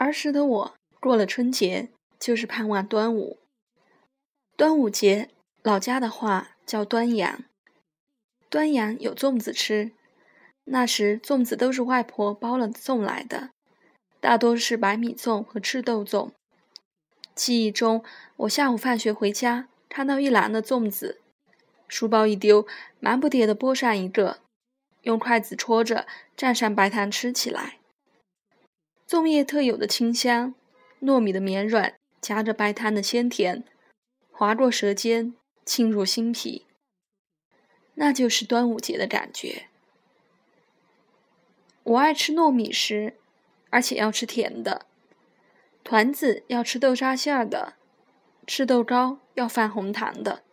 [0.00, 3.38] 儿时的我，过了春节就是盼望端午。
[4.56, 5.28] 端午节，
[5.62, 7.44] 老家的话叫端阳。
[8.48, 9.92] 端阳有粽子吃，
[10.64, 13.50] 那时粽子都是外婆包了送来的，
[14.20, 16.30] 大多是白米粽和赤豆粽。
[17.34, 18.02] 记忆中，
[18.36, 21.20] 我下午放学回家，看到一篮的粽子，
[21.86, 22.66] 书包一丢，
[23.00, 24.38] 忙不迭地剥上一个，
[25.02, 27.79] 用筷子戳着，蘸上白糖吃起来。
[29.10, 30.54] 粽叶特有的清香，
[31.02, 33.64] 糯米的绵软，夹着白糖的鲜甜，
[34.30, 35.34] 划过舌尖，
[35.66, 36.64] 沁入心脾。
[37.94, 39.66] 那就是端午节的感觉。
[41.82, 43.14] 我爱吃糯米食，
[43.70, 44.86] 而且要吃甜的。
[45.82, 47.74] 团子要吃豆沙馅儿的，
[48.46, 50.44] 吃豆糕要放红糖的，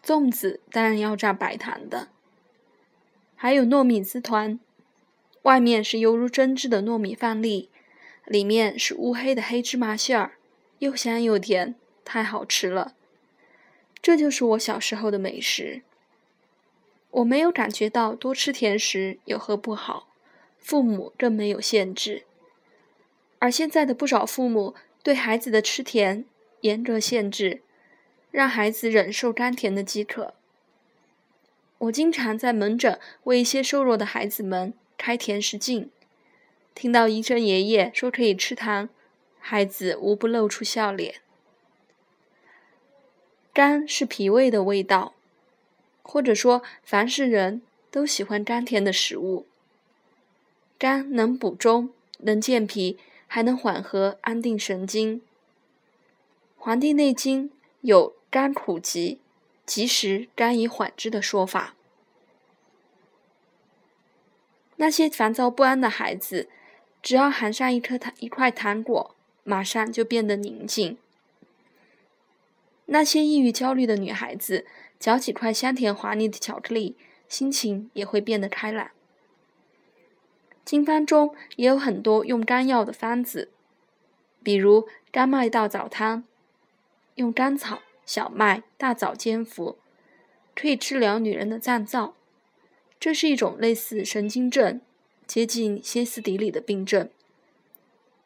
[0.00, 2.06] 粽子当然要蘸白糖的。
[3.34, 4.60] 还有糯米丝团，
[5.42, 7.68] 外面是犹如针织的糯米饭粒，
[8.26, 10.32] 里面是乌黑的黑芝麻馅儿，
[10.78, 12.94] 又香又甜，太好吃了。
[14.02, 15.82] 这就是我小时候的美食。
[17.10, 20.08] 我没有感觉到多吃甜食有何不好，
[20.58, 22.24] 父母更没有限制。
[23.40, 26.24] 而现在的不少父母对孩子的吃甜
[26.60, 27.62] 严格限制，
[28.30, 30.34] 让孩子忍受甘甜的饥渴。
[31.78, 35.90] 我经常在门诊为一些瘦弱的孩子们开甜食镜，
[36.80, 38.88] 听到医生爷爷说可以吃糖，
[39.38, 41.16] 孩子无不露出笑脸。
[43.52, 45.12] 甘是脾胃的味道，
[46.00, 49.44] 或者说凡是人都喜欢甘甜的食物。
[50.78, 52.98] 甘能补中，能健脾。
[53.26, 55.20] 还能缓和、安定神经。
[56.56, 57.50] 《黄帝内经》
[57.82, 59.20] 有“甘苦急，
[59.64, 61.76] 及时甘以缓之”的说法。
[64.76, 66.48] 那些烦躁不安的孩子，
[67.02, 70.98] 只要含上一颗糖、一块糖果，马上就变得宁静。
[72.86, 74.66] 那些抑郁焦虑的女孩子，
[74.98, 76.96] 嚼几块香甜滑腻的巧克力，
[77.28, 78.90] 心情也会变得开朗。
[80.64, 83.50] 经方中也有很多用甘药的方子，
[84.42, 86.24] 比如甘麦大枣汤，
[87.14, 89.78] 用甘草、小麦、大枣煎服，
[90.54, 92.12] 可以治疗女人的脏燥。
[93.00, 94.80] 这是一种类似神经症、
[95.30, 97.08] 接近歇斯底里的病症。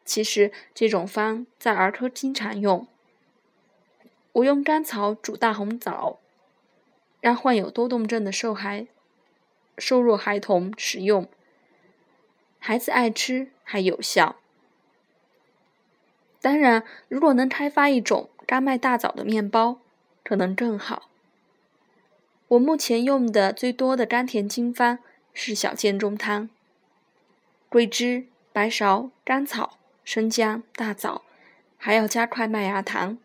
[0.03, 2.87] 其实这种方在儿科经常用。
[4.31, 6.17] 我用甘草煮大红枣，
[7.21, 8.87] 让患有多动症的受孩、
[9.77, 11.29] 瘦弱孩童食用。
[12.57, 14.37] 孩子爱吃还有效。
[16.41, 19.77] 当然，如果能开发一种甘麦大枣的面包，
[20.23, 21.11] 可能更好。
[22.47, 24.97] 我目前用的最多的甘甜经方
[25.35, 26.49] 是小建中汤，
[27.75, 31.23] 桂枝、白芍、甘草、生姜、大枣，
[31.75, 33.17] 还要加块麦芽糖。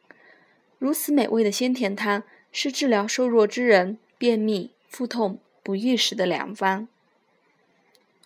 [0.80, 6.88] 如此美味的鲜甜汤，是治疗瘦弱之人便秘、腹痛、不育时的良方。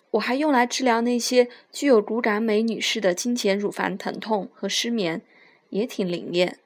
[0.09, 5.21] 我还用来治疗那些具有骨感美女士的经前乳房疼痛和失眠，
[5.69, 6.57] 也挺灵验。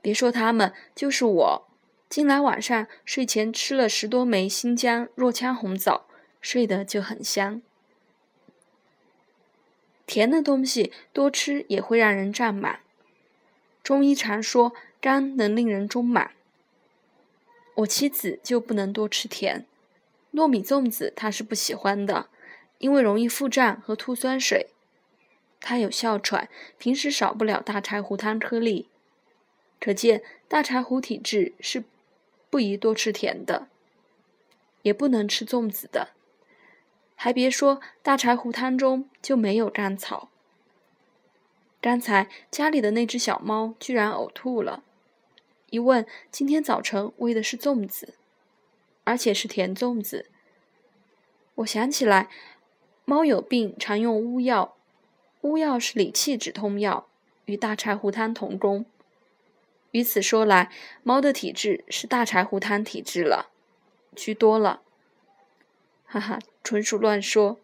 [0.00, 1.68] 别说他们，就是我，
[2.08, 6.06] 近来晚上睡前吃了十多枚新疆若羌红枣，
[6.40, 7.60] 睡得就很香。
[10.12, 12.80] 甜的东西多吃也会让人胀满，
[13.82, 16.32] 中医常说肝能令人中满。
[17.76, 19.64] 我妻子就不能多吃甜，
[20.34, 22.28] 糯米粽子她是不喜欢的。
[22.76, 24.66] 因为容易腹胀和吐酸水，
[25.62, 28.90] 她有哮喘，平时少不了大柴胡汤颗粒。
[29.80, 31.84] 可见大柴胡体质是
[32.50, 33.68] 不宜多吃甜的，
[34.82, 36.10] 也不能吃粽子的。
[37.22, 40.28] 还别说，大柴胡汤中就没有甘草。
[41.80, 44.82] 刚才家里的那只小猫居然呕吐了，
[45.70, 48.14] 一问，今天早晨喂的是粽子，
[49.04, 50.30] 而且是甜粽子。
[51.54, 52.28] 我想起来。
[53.04, 54.74] 猫有病常用乌药，
[55.42, 57.06] 乌药是理气止痛药，
[57.44, 58.84] 与大柴胡汤同功。
[59.92, 60.72] 于此说来，
[61.04, 63.50] 猫的体质是大柴胡汤体质了，
[64.16, 64.82] 居多了。
[66.12, 67.58] 哈哈，纯属乱说。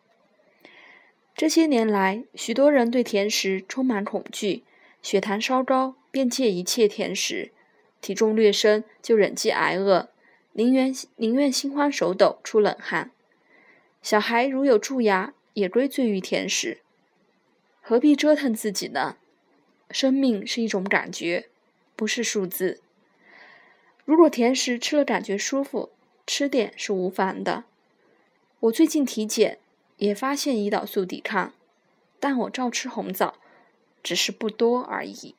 [1.37, 4.65] 这些年来，许多人对甜食充满恐惧，
[5.03, 7.53] 血糖稍高便戒一切甜食，
[8.01, 10.09] 体重略升就忍饥挨饿，
[10.53, 13.11] 宁愿宁愿心慌手抖出冷汗。
[14.01, 16.79] 小孩如有蛀牙，也归罪于甜食，
[17.83, 19.19] 何必折腾自己呢？
[19.91, 21.51] 生命是一种感觉，
[21.95, 22.81] 不是数字。
[24.07, 25.91] 如果甜食吃了感觉舒服，
[26.27, 27.65] 吃点是无妨的。
[28.61, 29.59] 我最近体检
[29.99, 31.53] 也发现胰岛素抵抗，
[32.19, 33.35] 但我照吃红枣，
[34.03, 35.37] 只是不多而已。